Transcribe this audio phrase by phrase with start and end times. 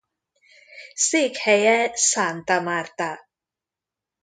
[0.93, 3.19] Székhelye Santa Marta.